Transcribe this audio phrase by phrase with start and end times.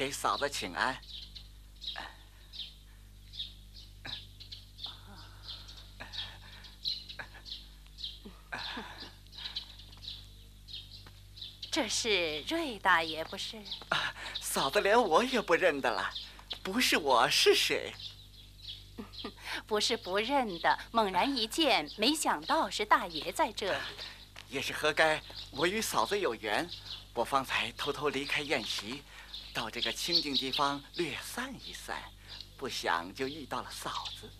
[0.00, 0.98] 给嫂子请安。
[11.70, 13.62] 这是瑞大爷，不是？
[14.40, 16.10] 嫂子连我也不认得了，
[16.62, 17.92] 不是我是谁？
[19.68, 23.78] 不是不认得，猛然一见，没想到是大爷在这里。
[24.48, 26.66] 也是活该，我与嫂子有缘，
[27.12, 29.02] 我方才偷偷离开宴席，
[29.52, 32.02] 到这个清静地方略散一散，
[32.56, 34.30] 不想就遇到了嫂子，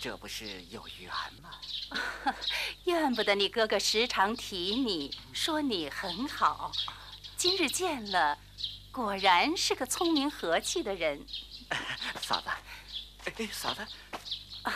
[0.00, 1.10] 这不是有缘
[1.42, 1.54] 吗？
[2.84, 6.72] 怨不得你哥哥时常提你，说你很好。
[7.36, 8.38] 今日见了，
[8.90, 11.24] 果然是个聪明和气的人。
[12.20, 12.50] 嫂子，
[13.24, 13.86] 哎，嫂子。
[14.62, 14.74] 啊，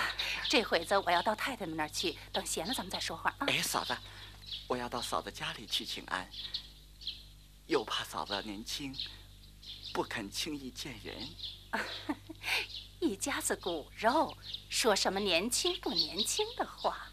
[0.49, 3.47] 这会子我要到太太们那儿去，等闲了咱们再说话啊。
[3.49, 3.95] 哎，嫂子，
[4.67, 6.31] 我要到嫂子家里去请安，
[7.67, 8.95] 又怕嫂子年轻，
[9.93, 11.29] 不肯轻易见人。
[13.01, 14.37] 一家子骨肉，
[14.69, 17.11] 说什么年轻不年轻的话？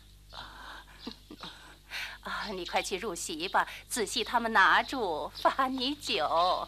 [2.21, 6.67] 啊，你快去入席吧，仔细他们拿住，罚你酒。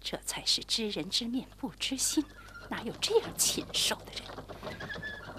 [0.00, 2.22] 这才是知人知面不知心，
[2.68, 4.22] 哪有这样禽兽的人？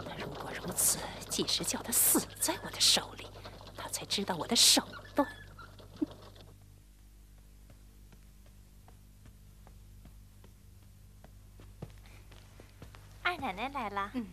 [0.04, 0.98] 那如果如此，
[1.30, 3.28] 即使叫他死在我的手里，
[3.78, 4.82] 他才知道我的手
[5.14, 5.28] 段。
[13.22, 14.12] 二奶奶来了。
[14.14, 14.26] 嗯，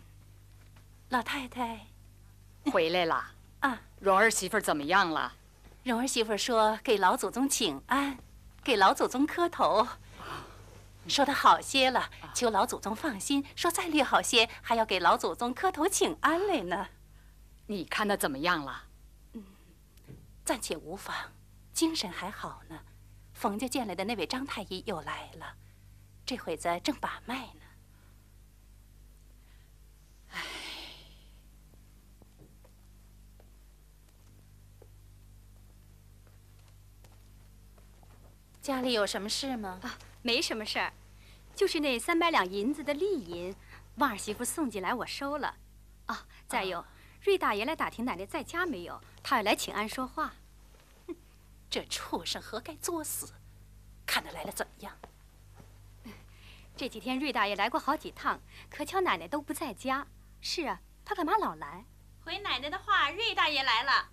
[1.09, 1.85] 老太太
[2.71, 3.23] 回来了
[3.59, 3.79] 啊。
[3.99, 5.31] 蓉儿媳妇怎么样了？
[5.83, 8.17] 蓉儿媳妇说给老祖宗请安，
[8.63, 9.87] 给老祖宗磕头。
[11.07, 13.45] 说的好些了，求老祖宗放心。
[13.55, 16.87] 说再略好些，还要给老祖宗磕头请安来呢。
[17.67, 18.83] 你看他怎么样了？
[19.33, 19.43] 嗯，
[20.43, 21.15] 暂且无妨，
[21.71, 22.79] 精神还好呢。
[23.33, 25.55] 冯家见来的那位张太医又来了，
[26.25, 27.61] 这会子正把脉呢。
[30.31, 30.41] 唉，
[38.61, 39.79] 家里有什么事吗？
[39.83, 39.97] 啊。
[40.23, 40.93] 没什么事儿，
[41.53, 43.55] 就是那三百两银子的利银，
[43.97, 45.57] 旺儿媳妇送进来，我收了。
[46.07, 46.17] 哦，
[46.47, 46.83] 再有，
[47.21, 50.33] 瑞大爷来打听奶奶在家没有，他要来请安说话。
[51.07, 51.15] 哼，
[51.69, 53.33] 这畜生何该作死？
[54.05, 54.97] 看他来了怎么样？
[56.75, 60.07] 这几天瑞大爷来过好几趟，可巧奶奶都不在家。
[60.41, 61.85] 是啊，他干嘛老来？
[62.23, 64.09] 回奶奶的话，瑞大爷来了，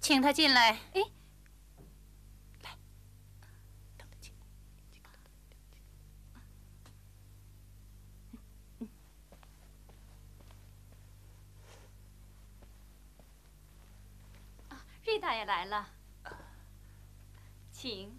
[0.00, 0.78] 请他进来。
[0.94, 1.02] 哎。
[15.10, 15.88] 瑞大爷来了，
[17.72, 18.16] 请。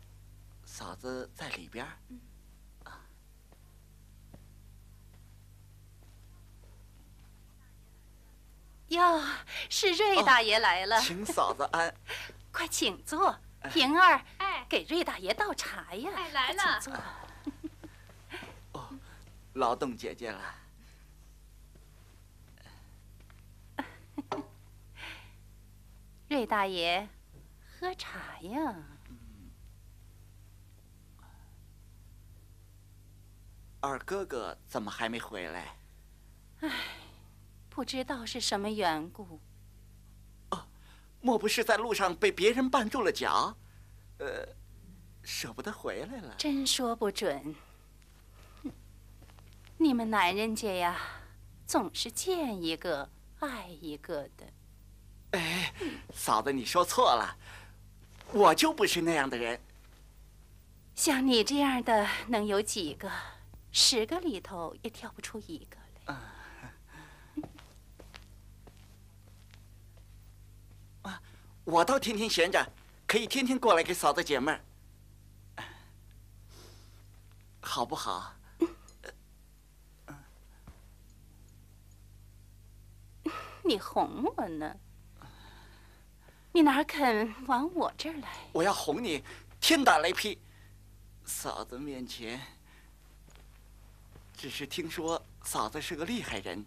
[0.65, 1.87] 嫂子在里边。
[2.09, 2.19] 嗯。
[8.89, 9.23] 哟，
[9.69, 11.95] 是瑞大爷来了，请嫂子安。
[12.51, 13.39] 快请坐，
[13.71, 16.11] 平儿，哎，给瑞大爷倒茶呀。
[16.13, 16.79] 哎，来了。
[16.81, 17.01] 请坐。
[18.73, 18.89] 哦，
[19.53, 20.41] 劳动姐姐了。
[26.41, 27.07] 瑞大爷，
[27.77, 28.75] 喝茶呀。
[33.79, 35.77] 二哥哥怎么还没回来？
[36.61, 36.71] 唉，
[37.69, 39.39] 不知道是什么缘故。
[40.49, 40.65] 哦，
[41.21, 43.55] 莫不是在路上被别人绊住了脚？
[44.17, 44.43] 呃，
[45.21, 46.33] 舍不得回来了。
[46.39, 47.55] 真说不准。
[49.77, 50.99] 你们男人家呀，
[51.67, 53.07] 总是见一个
[53.41, 54.51] 爱一个的。
[55.31, 55.73] 哎，
[56.13, 57.37] 嫂子，你说错了，
[58.33, 59.59] 我就不是那样的人。
[60.95, 63.09] 像你这样的能有几个？
[63.71, 66.13] 十个里头也挑不出一个来。
[71.03, 71.21] 啊，
[71.63, 72.69] 我倒天天闲着，
[73.07, 75.63] 可以天天过来给嫂子解闷儿，
[77.61, 78.33] 好不好？
[83.63, 84.75] 你哄我呢？
[86.53, 88.27] 你哪肯往我这儿来？
[88.51, 89.23] 我要哄你，
[89.61, 90.37] 天打雷劈！
[91.23, 92.41] 嫂子面前，
[94.35, 96.65] 只是听说嫂子是个厉害人，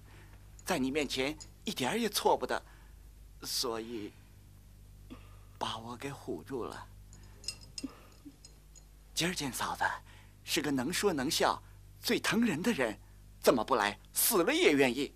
[0.65, 2.63] 在你面前一点儿也错不得，
[3.43, 4.11] 所以
[5.59, 6.87] 把我给唬住了。
[9.13, 9.85] 今儿见嫂子
[10.45, 11.63] 是个能说能笑、
[12.01, 12.99] 最疼人的人，
[13.43, 13.99] 怎么不来？
[14.15, 15.13] 死了也愿意。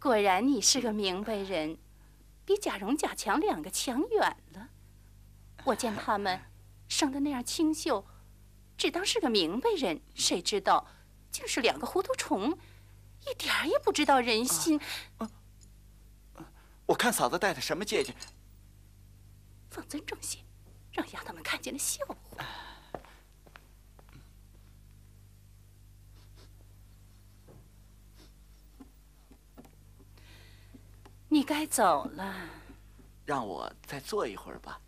[0.00, 1.76] 果然你是个明白人，
[2.46, 4.70] 比贾蓉、贾强两个强远了。
[5.64, 6.40] 我见他们
[6.88, 8.06] 生的那样清秀，
[8.78, 10.86] 只当是个明白人，谁知道
[11.30, 12.58] 竟是两个糊涂虫，
[13.30, 14.80] 一点儿也不知道人心。
[16.86, 18.14] 我看嫂子戴的什么戒指？
[19.68, 20.38] 放尊重些，
[20.92, 22.16] 让丫头们看见了笑话。
[31.32, 32.34] 你该走了。
[33.24, 34.80] 让我再坐一会儿吧。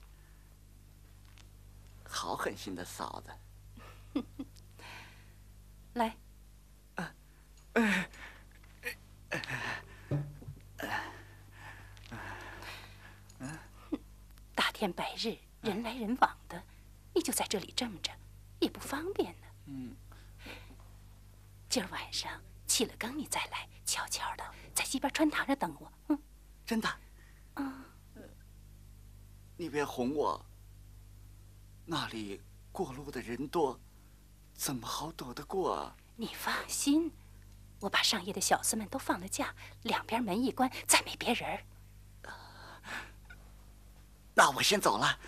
[2.05, 3.33] 好狠心的嫂子，
[5.95, 6.17] 来，
[14.55, 16.61] 大天白日，人来人往的，
[17.15, 18.11] 你就在这里这么着，
[18.59, 19.47] 也不方便呢。
[19.67, 19.97] 嗯，
[21.69, 25.91] 今儿晚上起了更，你再来，悄悄的在西边穿堂上等我。
[26.09, 26.19] 嗯，
[26.65, 26.89] 真的。
[27.55, 27.85] 啊，
[29.57, 30.45] 你别哄我。
[31.85, 33.79] 那里过路的人多，
[34.55, 35.97] 怎么好躲得过啊？
[36.17, 37.11] 你放心，
[37.81, 41.65] 我把上夜的小厮们都放了假，两边门一关，再没别人。
[44.35, 45.19] 那我先走了。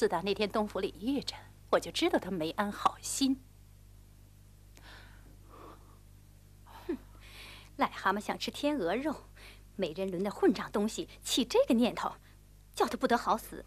[0.00, 1.36] 自打那天东府里遇着，
[1.68, 3.38] 我就知道他没安好心。
[6.86, 6.96] 哼，
[7.76, 9.14] 癞蛤蟆想吃天鹅肉，
[9.76, 12.14] 美人轮的混账东西，起这个念头，
[12.74, 13.62] 叫他不得好死。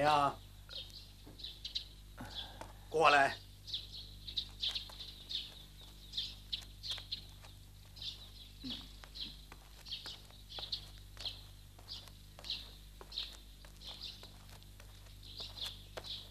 [0.00, 0.34] 谁呀？
[2.88, 3.36] 过来。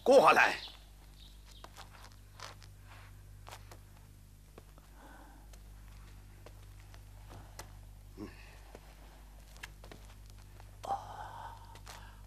[0.02, 0.56] 过来。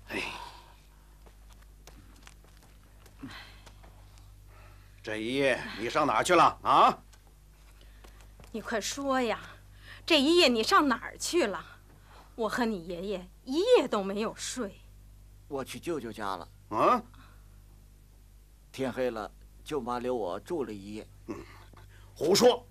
[0.07, 0.21] 哎，
[5.03, 6.97] 这一夜你上哪儿去了啊？
[8.53, 9.37] 你快说呀！
[10.05, 11.61] 这一夜你上哪儿去了？
[12.35, 14.79] 我和你爷爷一夜都没有睡。
[15.49, 16.47] 我去舅舅家了。
[16.69, 17.03] 啊？
[18.71, 19.29] 天黑了，
[19.61, 21.07] 舅妈留我住了一夜。
[21.27, 21.35] 嗯
[22.15, 22.65] 胡说！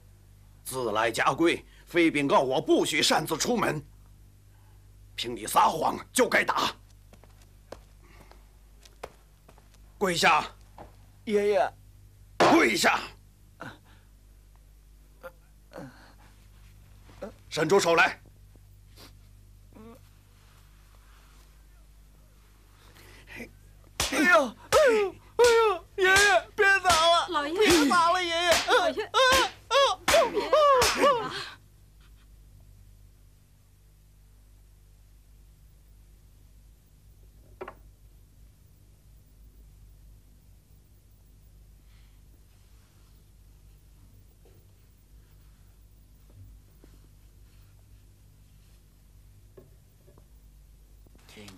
[0.64, 3.84] 自来家规，非禀告我不许擅自出门。
[5.14, 6.74] 凭你撒谎，就该打。
[9.98, 10.46] 跪下！
[11.24, 11.74] 爷爷，
[12.52, 13.00] 跪下！
[17.48, 18.20] 伸出手来！
[24.12, 28.52] 哎呦，哎呦，哎呦，爷爷别打了，老爷别打了，爷爷。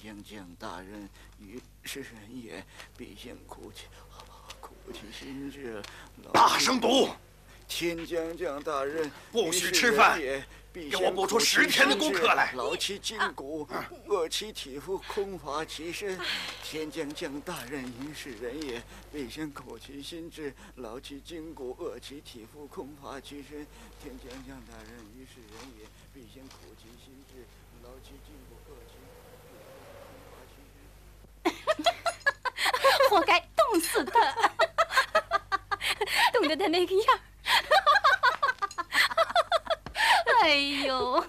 [0.05, 1.09] 天将降大人
[1.39, 2.63] 于是人也，
[2.95, 3.87] 必先苦其
[4.61, 5.83] 苦其心志。
[6.31, 7.09] 大声读！
[7.67, 10.45] 天将降大人不许吃饭给
[10.91, 13.67] 给我补出十天的功课来劳其筋骨，
[14.07, 16.21] 饿其体肤，空乏其身。
[16.63, 23.67] 天将降大人于是人也，必先苦其心志，劳其筋骨，饿其体肤，空乏其身。
[24.03, 27.47] 天将降大人于是人也，必先苦其心志，
[27.83, 29.17] 劳其筋骨，饿其体肤，
[30.05, 30.69] 空乏其身。
[33.09, 33.41] 活该
[33.75, 34.33] 冻死他！
[36.33, 37.21] 冻得他那个样儿。
[40.43, 40.55] 哎
[40.87, 41.27] 呦，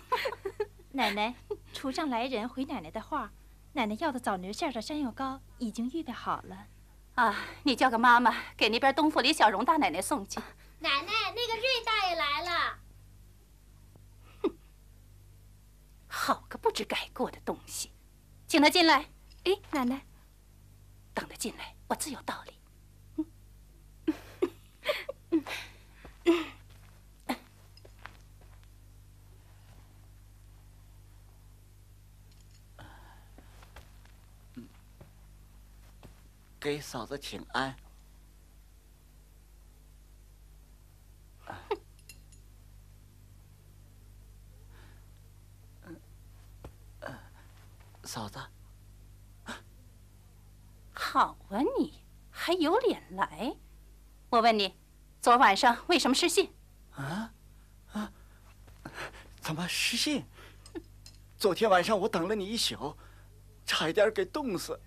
[0.91, 1.33] 奶奶，
[1.73, 3.31] 厨上来人回奶奶的话，
[3.73, 6.67] 奶奶要的枣泥馅的山药糕已经预备好了。
[7.15, 10.39] 啊，你叫个妈妈给那边东府李小荣大奶奶送去。
[10.77, 12.77] 奶奶，那个瑞大爷来了。
[14.43, 14.55] 哼
[16.07, 17.91] 好个不知改过的东西，
[18.45, 19.09] 请他进来。
[19.45, 20.05] 哎，奶奶，
[21.15, 22.53] 等他进来，我自有道理。
[36.59, 37.75] 给嫂子请安。
[48.03, 48.39] 嫂子，
[50.93, 52.01] 好啊你，
[52.31, 53.55] 还有脸来？
[54.35, 54.75] 我问你，
[55.21, 56.53] 昨晚上为什么失信？
[56.91, 57.31] 啊
[57.93, 58.11] 啊
[59.39, 60.25] 怎么失信？
[61.37, 62.97] 昨天晚上我等了你一宿，
[63.65, 64.77] 差一点给冻死。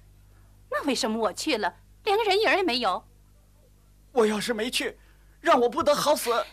[0.71, 1.75] 那为什么我去了，
[2.05, 3.03] 连个人影也没有？
[4.13, 4.99] 我要是没去，
[5.41, 6.45] 让我不得好死。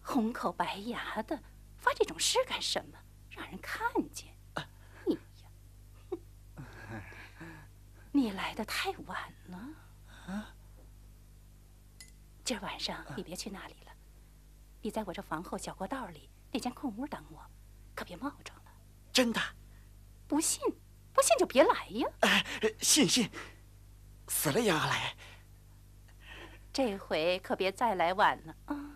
[0.00, 1.36] 红口白牙的，
[1.78, 2.98] 发这种誓干什么？
[3.30, 4.32] 让人看见。
[5.04, 6.20] 你呀，
[8.12, 9.58] 你来的太晚了。
[12.48, 13.92] 今儿晚上你别去那里了，
[14.80, 17.44] 你在我这房后小过道里那间空屋等我，
[17.94, 18.72] 可别冒撞了。
[19.12, 19.38] 真的，
[20.26, 20.58] 不信，
[21.12, 22.08] 不信就别来呀。
[22.20, 22.42] 哎，
[22.80, 23.30] 信信，
[24.28, 25.14] 死了也要来。
[26.72, 28.94] 这回可别再来晚了啊！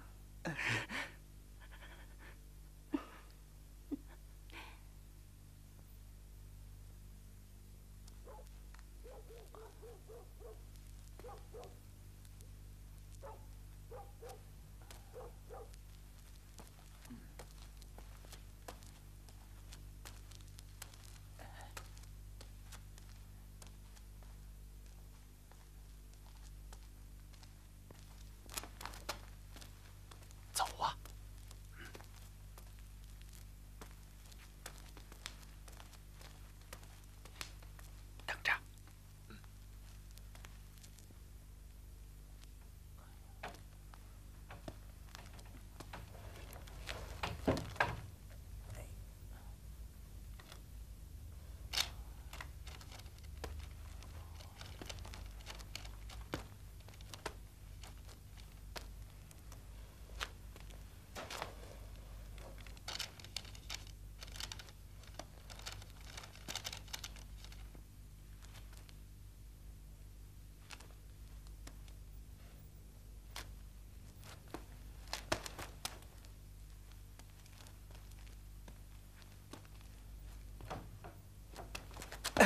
[30.54, 30.96] 走啊！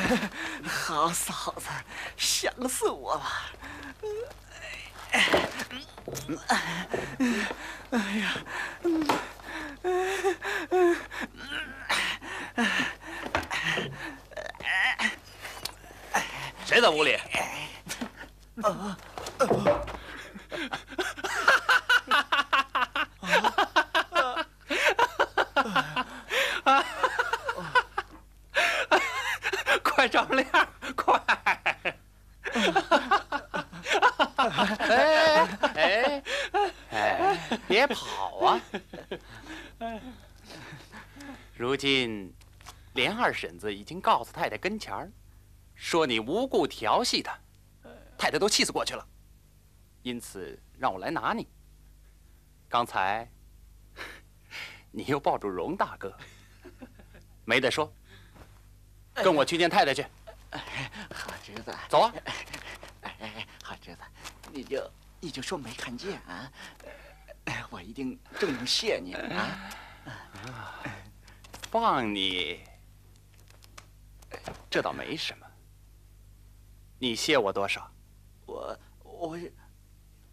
[0.66, 1.68] 好嫂子，
[2.16, 3.22] 想死我了。
[7.90, 8.34] 哎呀，
[16.64, 17.18] 谁在屋里？
[29.82, 30.46] 快照亮，
[30.94, 31.18] 快！
[34.94, 36.22] 哎
[36.90, 39.18] 哎哎，别
[39.80, 40.00] 跑啊！
[41.56, 42.32] 如今，
[42.94, 45.10] 连二婶子已经告诉太太跟前儿，
[45.74, 47.38] 说你无故调戏她，
[48.18, 49.06] 太太都气死过去了，
[50.02, 51.48] 因此让我来拿你。
[52.68, 53.30] 刚才，
[54.90, 56.14] 你又抱住荣大哥，
[57.44, 57.90] 没得说，
[59.14, 60.04] 跟我去见太太去。
[61.14, 62.12] 好侄子，走啊！
[63.02, 64.02] 哎，好侄子，
[64.52, 66.50] 你就你就说没看见啊？
[67.66, 69.70] 哎，我一定正能谢你啊！
[71.70, 72.60] 放你，
[74.70, 75.46] 这倒没什么。
[76.98, 77.92] 你谢我多少？
[78.46, 79.38] 我我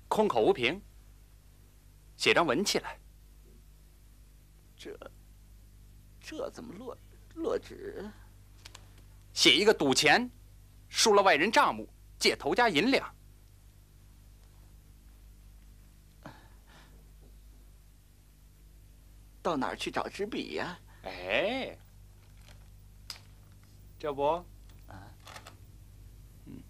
[0.08, 0.80] 空口无凭，
[2.16, 2.98] 写张文契来。
[4.78, 4.98] 这
[6.22, 6.98] 这怎么落
[7.36, 8.10] 落纸？
[9.34, 10.30] 写一个赌钱，
[10.88, 13.14] 输了外人账目，借头家银两。
[19.44, 20.80] 到哪儿去找支笔呀？
[21.04, 21.78] 哎，
[24.00, 24.24] 这不，
[24.88, 24.96] 啊，
[26.46, 26.64] 嗯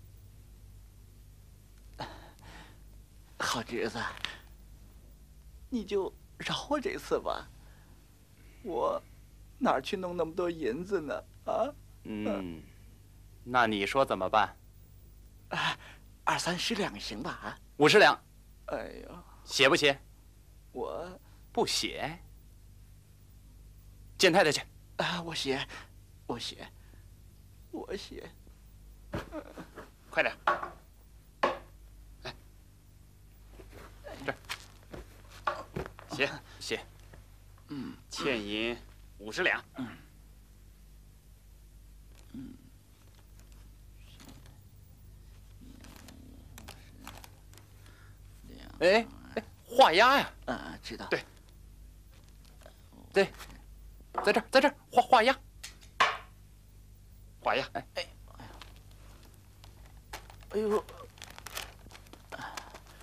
[3.38, 3.99] 好侄子，
[5.69, 7.47] 你就饶我这次吧。
[8.63, 8.99] 我
[9.59, 11.23] 哪儿去弄那么多银子呢？
[11.45, 11.71] 啊？
[12.05, 12.63] 嗯，
[13.43, 14.57] 那你说怎么办？
[16.23, 17.31] 二三十两行吧？
[17.31, 17.59] 啊？
[17.77, 18.19] 五十两，
[18.65, 19.99] 哎呀，写不写？
[20.71, 21.19] 我
[21.51, 22.17] 不写。
[24.23, 24.62] 见太太去。
[24.95, 25.67] 啊，我写，
[26.25, 26.65] 我写，
[27.71, 28.31] 我写。
[30.09, 30.33] 快点。
[32.21, 32.33] 来，
[34.23, 34.38] 这儿
[36.12, 36.86] 写写。
[37.67, 38.77] 嗯，欠银
[39.17, 39.62] 五十两。
[39.75, 39.97] 嗯。
[42.31, 42.53] 嗯。
[48.79, 49.05] 哎
[49.36, 50.31] 哎，画押呀！
[50.45, 51.07] 啊，知道。
[51.07, 51.25] 对。
[53.12, 53.29] 对，
[54.23, 55.36] 在这儿，在这儿画画押。
[57.41, 58.08] 画押，哎哎
[60.52, 60.84] 哎呦，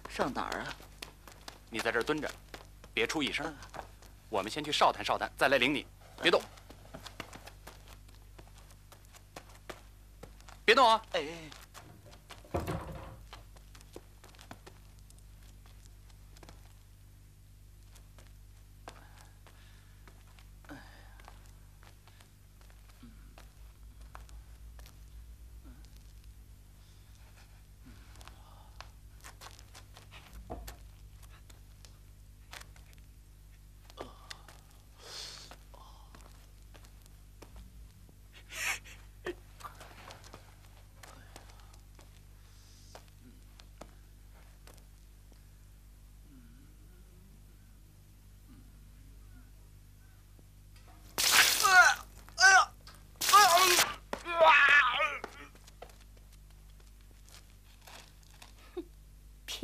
[0.09, 0.75] 上哪儿啊？
[1.68, 2.31] 你在这儿蹲着，
[2.94, 3.55] 别出一声。
[4.29, 5.87] 我们先去哨探哨探，再来领你。
[6.23, 6.40] 别动，
[10.64, 11.03] 别动啊！
[11.12, 11.20] 哎。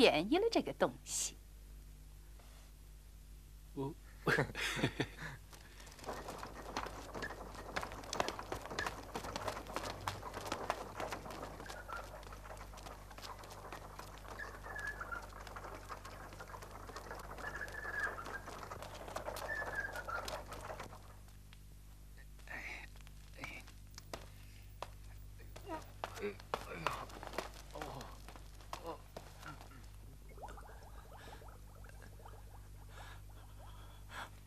[0.06, 1.36] 便宜了这个东西。
[3.74, 3.92] 我，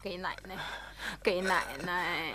[0.02, 0.56] 给奶奶，
[1.22, 2.34] 给奶奶。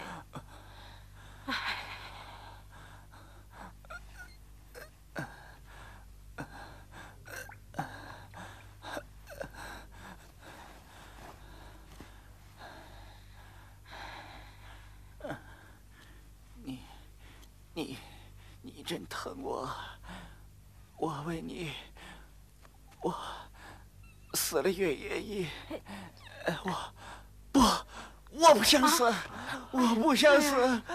[16.62, 16.78] 你，
[17.72, 17.98] 你，
[18.62, 19.68] 你真疼我，
[20.96, 21.72] 我为你，
[23.00, 23.14] 我
[24.34, 25.48] 死了越愿意，
[28.54, 28.58] 我。
[28.58, 29.12] 不，想死，
[29.72, 30.54] 我不想死，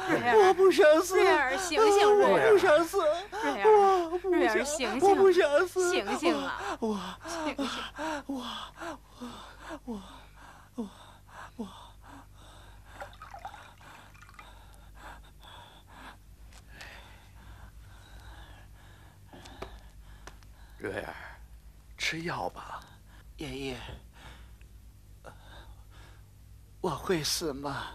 [0.10, 2.98] 瑞儿我不想死，瑞儿醒醒我不想死，
[3.44, 6.62] 瑞我不儿，瑞儿想醒我不醒，想死，醒醒啊！
[6.80, 7.68] 我醒醒！
[8.28, 8.46] 我
[9.86, 10.02] 我
[10.76, 10.90] 我
[11.58, 11.68] 我
[20.78, 21.14] 瑞儿，
[21.98, 22.80] 吃药吧。
[23.36, 23.78] 爷爷，
[26.82, 27.88] 我会死吗？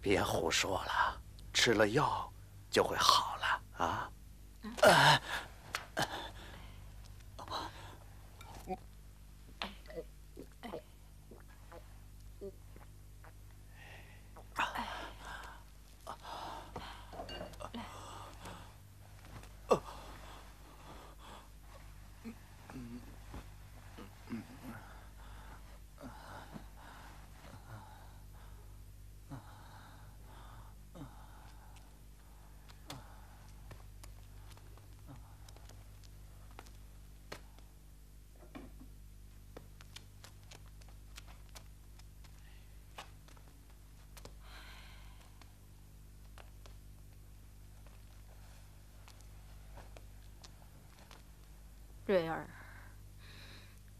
[0.00, 1.20] 别胡说了，
[1.52, 2.30] 吃了药
[2.70, 4.10] 就会好了啊！
[52.12, 52.46] 瑞儿，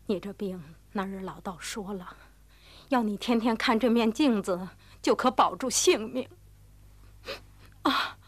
[0.05, 2.14] 你这病那日老道说了，
[2.90, 4.68] 要你天天看这面镜子，
[5.01, 6.29] 就可保住性命。
[7.81, 8.18] 啊，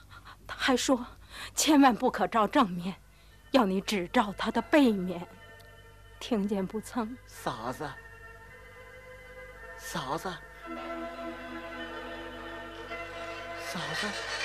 [0.47, 1.07] 他还说，
[1.55, 2.97] 千万不可照正面，
[3.51, 5.29] 要你只照他的背面。
[6.19, 7.15] 听见不曾？
[7.27, 7.87] 嫂子，
[9.77, 10.35] 嫂子，
[13.61, 14.44] 嫂子。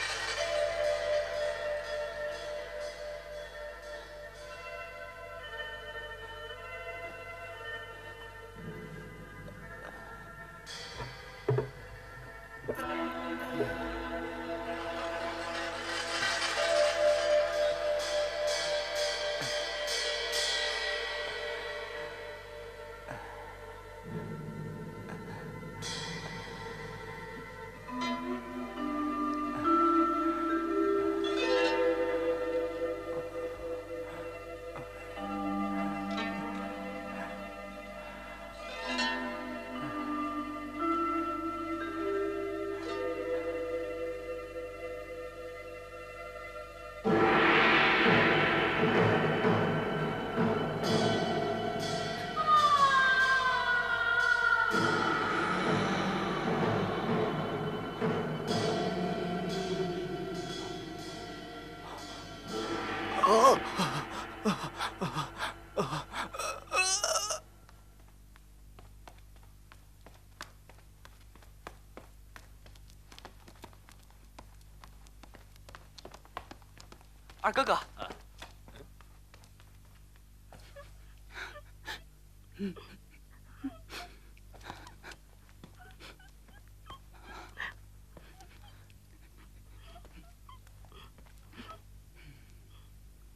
[77.49, 77.79] 二哥哥，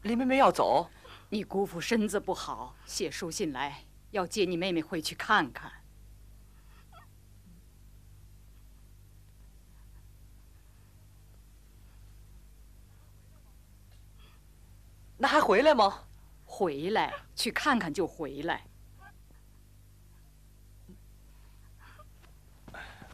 [0.03, 0.87] 林妹妹要走，
[1.29, 5.71] 你姑父身子不好，写书信来要接你妹妹回去看看。
[15.15, 16.03] 那还回来吗？
[16.45, 18.63] 回来，去看看就回来。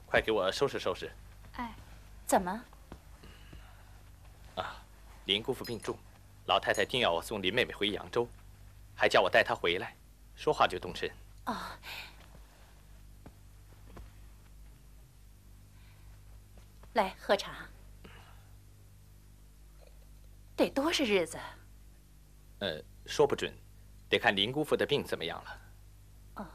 [0.05, 1.09] 快给我收拾收拾！
[1.53, 1.73] 哎，
[2.25, 2.51] 怎么？
[4.55, 4.83] 啊，
[5.23, 5.97] 林姑父病重，
[6.47, 8.27] 老太太定要我送林妹妹回扬州，
[8.93, 9.95] 还叫我带她回来，
[10.35, 11.09] 说话就动身。
[11.45, 11.55] 哦，
[16.91, 17.69] 来喝茶。
[20.57, 21.39] 得多少日子？
[22.59, 23.53] 呃，说不准，
[24.09, 25.61] 得看林姑父的病怎么样了。
[26.35, 26.45] 哦。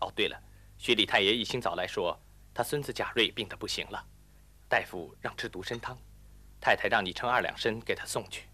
[0.00, 0.40] 哦，对了，
[0.78, 2.18] 薛李太爷一清早来说，
[2.52, 4.06] 他孙子贾瑞病得不行了，
[4.68, 5.98] 大夫让吃独参汤，
[6.60, 8.48] 太太让你称二两参给他送去。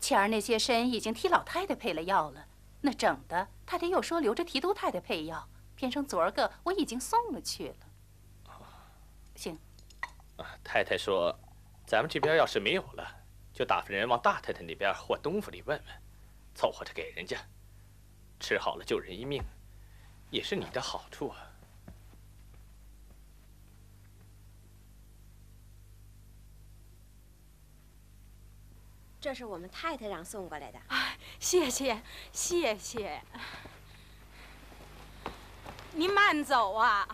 [0.00, 2.46] 前儿那些参已经替老太太配了药了，
[2.80, 7.76] 那整的太太又说留着提督太太配药，偏生昨儿个我已经送了去了。
[9.36, 9.58] 行。
[10.36, 11.38] 啊，太太说，
[11.86, 15.96] 咱们这边要是没有了，就打发人往大太太那边或东府里问问，
[16.54, 17.36] 凑合着给人家，
[18.40, 19.42] 吃好了救人一命，
[20.30, 21.48] 也是你的好处啊。
[29.20, 30.80] 这是我们太太让送过来的。
[30.88, 33.22] 哎，谢谢，谢谢。
[35.92, 37.06] 您慢走啊！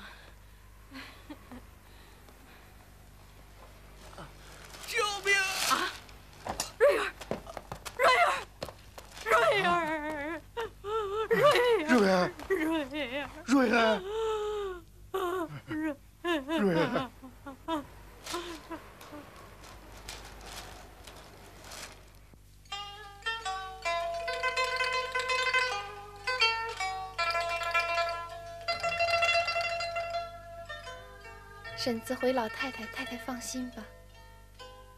[31.88, 33.82] 婶子回老太太，太太放心吧。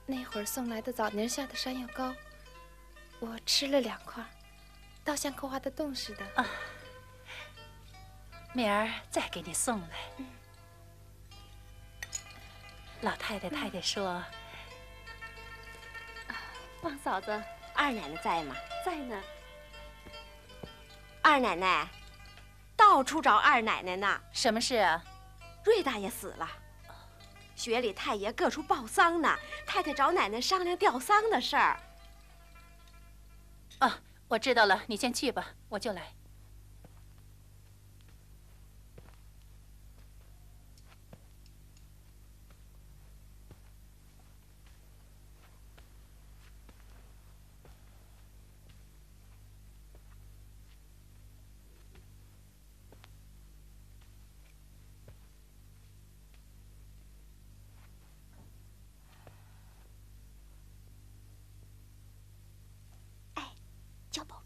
[0.07, 2.13] 那会儿送来的枣泥下的山药糕，
[3.21, 4.21] 我吃了两块，
[5.05, 6.27] 倒像刻花的洞似的。
[6.35, 6.45] 啊，
[8.53, 9.89] 明儿再给你送来。
[13.03, 14.21] 老太太、太太说，
[16.83, 17.31] 旺嫂子，
[17.73, 18.57] 二奶奶在吗？
[18.85, 19.23] 在呢。
[21.23, 21.89] 二奶奶，
[22.77, 24.21] 到处找二奶奶呢。
[24.33, 25.01] 什么事啊？
[25.65, 26.49] 瑞大爷死了，
[27.61, 29.37] 雪里太爷各处报丧呢。
[29.67, 31.79] 太太找奶奶商量吊丧的事儿。
[33.81, 36.15] 啊，我知道了，你先去吧，我就来。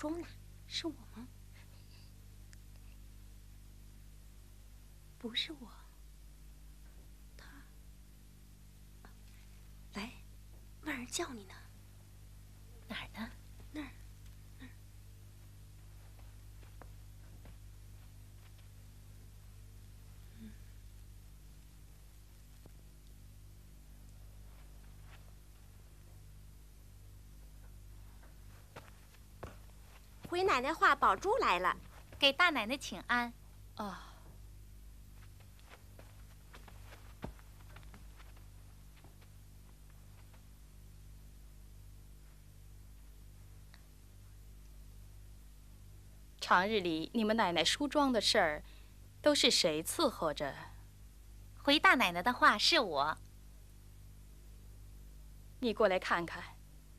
[0.05, 0.29] 中了？
[0.67, 1.27] 是我吗？
[5.17, 5.73] 不是我。
[7.39, 7.47] 他
[9.95, 10.13] 来，
[10.83, 11.55] 万儿叫你呢。
[12.87, 13.31] 哪儿呢？
[30.35, 31.77] 回奶奶话，宝珠来了，
[32.19, 33.33] 给大奶奶请安。
[33.77, 34.17] 啊。
[46.41, 48.65] 常日里你们奶奶梳妆的事儿，
[49.23, 50.53] 都是谁伺候着？
[51.63, 53.19] 回大奶奶的话是我。
[55.61, 56.43] 你过来看看，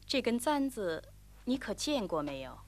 [0.06, 1.12] 这根簪子，
[1.44, 2.60] 你可见过没有？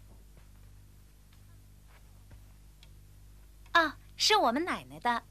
[3.74, 5.24] 啊，是我们奶奶的。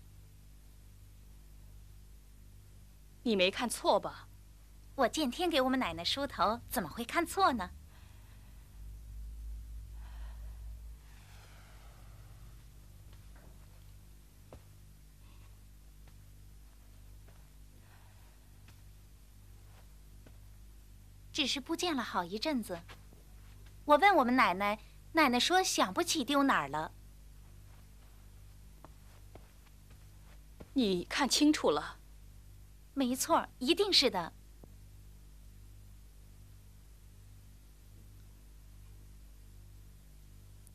[3.25, 4.29] 你没看错吧？
[4.94, 7.70] 我见天给我们奶奶梳头，怎么会看错呢？
[21.33, 22.81] 只是不见了好一阵子。
[23.85, 24.79] 我问我们奶奶，
[25.12, 26.92] 奶奶说想不起丢哪儿了。
[30.76, 31.96] 你看清楚了？
[32.92, 34.34] 没错，一定是的。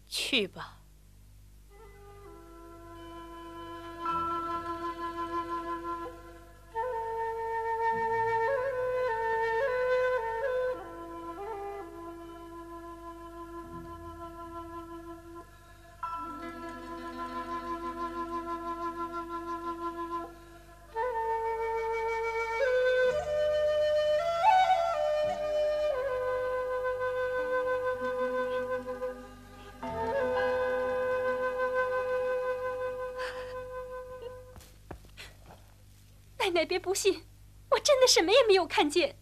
[0.08, 0.81] 去吧。
[36.52, 37.26] 奶奶别不信，
[37.70, 39.18] 我真的什么也没有看见。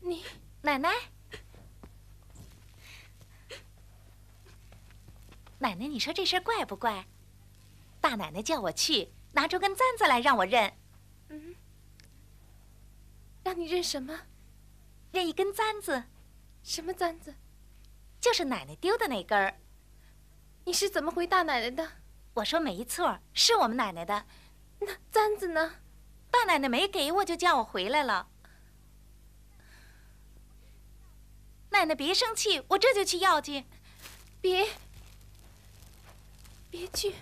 [0.00, 0.24] 你
[0.62, 0.92] 奶奶，
[5.58, 7.06] 奶奶，你说这事儿怪不怪？
[8.00, 10.72] 大奶奶叫我去拿出根簪子来让我认。
[11.30, 11.56] 嗯，
[13.42, 14.16] 让你认什么？
[15.10, 16.04] 认一根簪子。
[16.62, 17.34] 什么簪子？
[18.20, 19.58] 就是奶奶丢的那根儿。
[20.64, 21.90] 你是怎么回大奶奶的？
[22.34, 24.24] 我说没错，是我们奶奶的。
[24.86, 25.76] 那簪子呢？
[26.30, 28.28] 大奶奶没给我，就叫我回来了。
[31.70, 33.64] 奶奶别生气，我这就去要去。
[34.40, 34.68] 别，
[36.70, 37.14] 别去，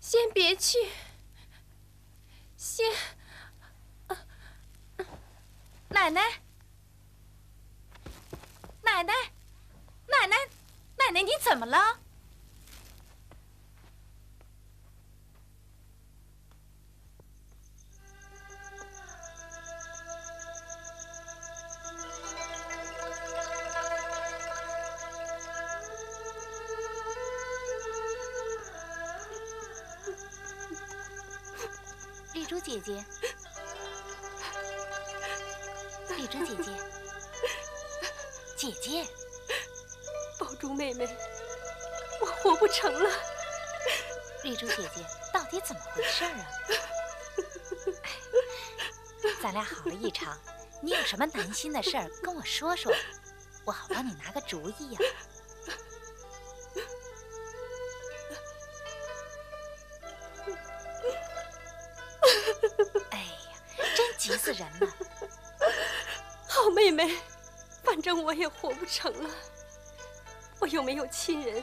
[0.00, 0.78] 先别去，
[2.56, 2.92] 先。
[5.88, 6.20] 奶奶，
[8.82, 9.12] 奶奶，
[10.06, 10.36] 奶奶，
[10.96, 12.00] 奶奶，你怎么了？
[32.56, 33.04] 珠姐姐，
[36.16, 36.72] 丽珠姐姐，
[38.56, 39.06] 姐姐，
[40.38, 41.06] 宝珠妹妹，
[42.18, 43.10] 我活不成了。
[44.42, 46.48] 丽珠姐姐，到底怎么回事啊？
[49.42, 50.40] 咱俩好了一场，
[50.80, 52.90] 你有什么难心的事儿跟我说说，
[53.66, 54.98] 我好帮你拿个主意呀。
[55.02, 55.06] 哎
[68.60, 69.30] 活不成了，
[70.58, 71.62] 我又没有亲人，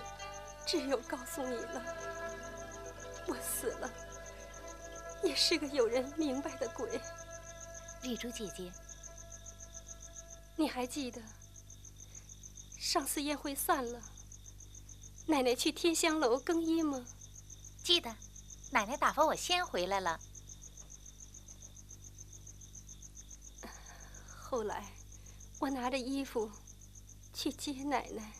[0.66, 1.84] 只有告诉你了，
[3.28, 3.92] 我死了，
[5.24, 7.02] 也是个有人明白的鬼。
[8.02, 8.72] 丽珠姐姐，
[10.56, 11.22] 你还记得
[12.78, 14.02] 上次宴会散了，
[15.26, 17.06] 奶奶去天香楼更衣吗？
[17.84, 18.16] 记得，
[18.72, 20.20] 奶奶打发我先回来了。
[24.38, 24.84] 后来，
[25.60, 26.52] 我拿着衣服
[27.34, 28.32] 去接奶奶。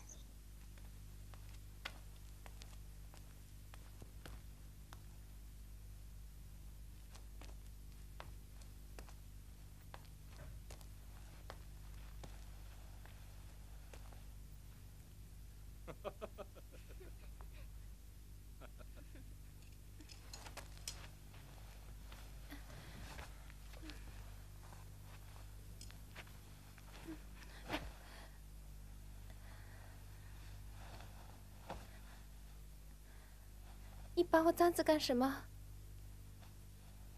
[34.34, 35.32] 把我簪子干什么？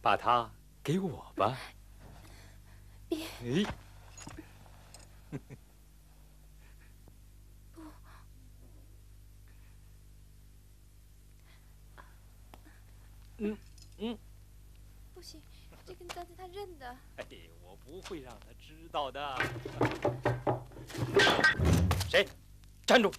[0.02, 0.50] 把它
[0.82, 1.56] 给我吧。
[3.08, 3.66] 别，咦，
[13.38, 13.56] 嗯
[13.96, 14.18] 嗯，
[15.14, 15.40] 不行，
[15.86, 16.86] 这根簪子他认得。
[17.16, 17.24] 哎，
[17.62, 19.38] 我不会让他知道的。
[22.10, 22.28] 谁？
[22.84, 23.10] 站住！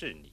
[0.00, 0.29] 是你。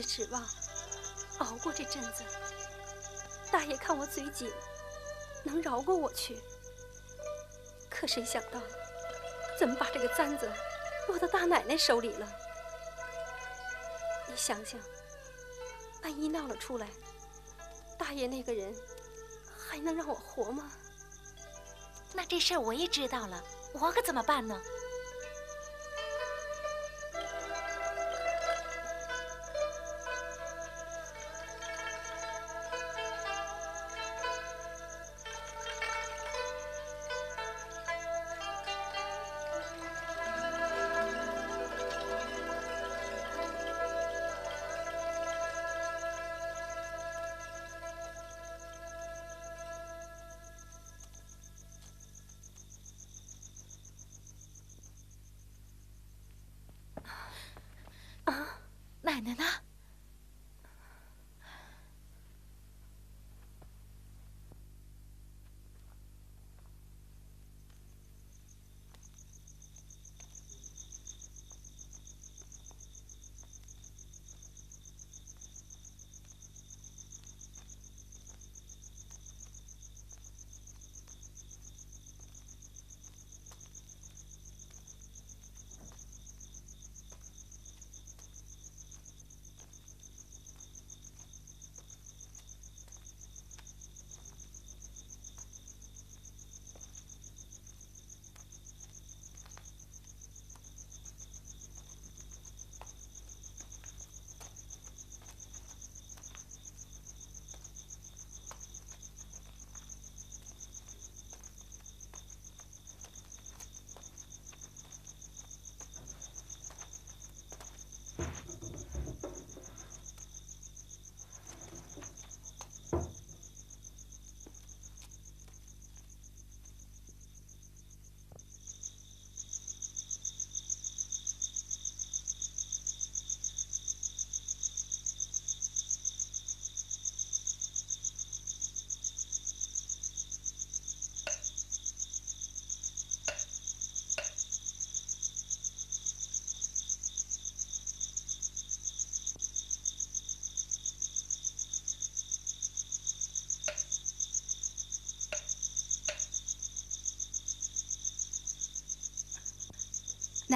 [0.00, 0.40] 是指望
[1.38, 2.22] 熬过这阵子，
[3.50, 4.48] 大爷看我嘴紧，
[5.42, 6.40] 能饶过我去。
[7.90, 8.60] 可谁想到，
[9.58, 10.48] 怎么把这个簪子
[11.08, 12.32] 落到大奶奶手里了？
[14.28, 14.80] 你想想，
[16.04, 16.86] 万一闹了出来，
[17.98, 18.72] 大爷那个人
[19.58, 20.70] 还能让我活吗？
[22.12, 24.62] 那这事儿我也知道了，我可怎么办呢？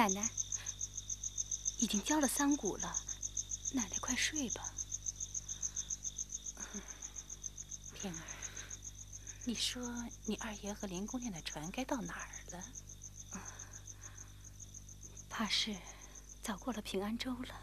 [0.03, 0.29] 奶奶
[1.77, 2.93] 已经交了三股了，
[3.71, 4.73] 奶奶快睡吧。
[7.93, 8.23] 平儿，
[9.45, 9.81] 你说
[10.25, 12.65] 你二爷和林姑娘的船该到哪儿了？
[15.29, 15.73] 怕是
[16.43, 17.55] 早过了平安州了。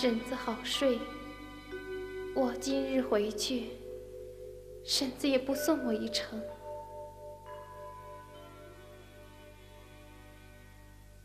[0.00, 0.98] 婶子好睡。
[2.34, 3.66] 我今日回去，
[4.82, 6.40] 婶子也不送我一程。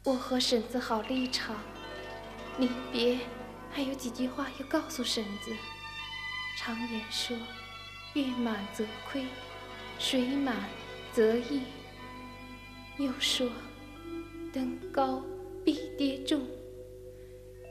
[0.03, 1.55] 我和婶子好了一场，
[2.59, 3.17] 临别
[3.71, 5.53] 还有几句话要告诉婶子。
[6.57, 7.37] 常言说，
[8.13, 9.23] 月满则亏，
[9.97, 10.53] 水满
[11.13, 11.61] 则溢。
[12.97, 13.49] 又说，
[14.51, 15.23] 登高
[15.63, 16.45] 必跌重。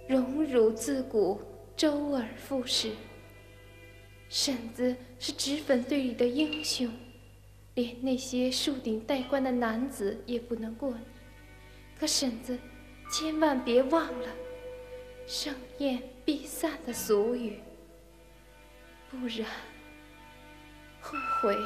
[0.07, 1.41] 荣辱自古
[1.77, 2.93] 周而复始。
[4.29, 6.91] 婶子是脂粉队里的英雄，
[7.75, 11.05] 连那些树顶戴冠的男子也不能过你。
[11.99, 12.59] 可婶子
[13.11, 14.29] 千万别忘了
[15.27, 17.61] “盛宴必散”的俗语，
[19.11, 19.49] 不然
[21.01, 21.57] 后悔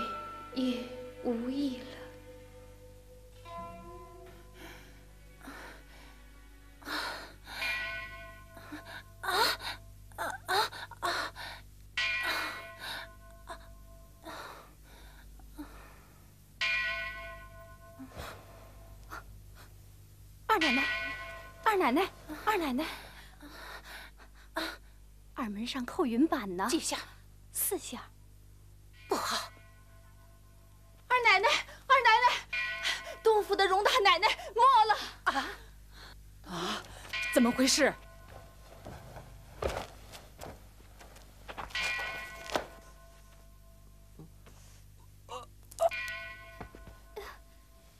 [0.55, 0.77] 也
[1.25, 1.98] 无益了。
[25.69, 26.99] 上扣云板呢，几下？
[27.53, 28.11] 四下。
[29.07, 29.53] 不好！
[31.09, 31.49] 二奶奶，
[31.87, 34.99] 二奶奶，东府的荣大奶奶没了！
[35.25, 35.49] 啊
[36.47, 36.83] 啊！
[37.33, 37.95] 怎么回事？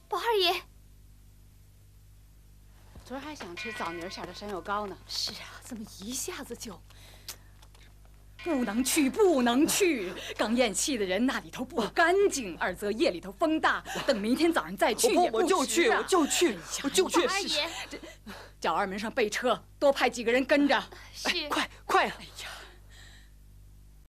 [0.09, 0.63] 宝二爷。
[3.05, 4.97] 昨儿还想吃枣泥馅的山药糕呢。
[5.07, 6.79] 是啊，怎么一下子就……
[8.45, 10.13] 不能去，不能去！
[10.37, 17.25] 刚咽气的人那里头不干净，二则夜里头风大，等明天早上再去也我就去，我就去，我就去。
[17.27, 17.69] 二爷，
[18.61, 20.83] 叫二门上备车，多派几个人跟着。
[21.13, 22.05] 是，快快！
[22.05, 22.49] 哎呀！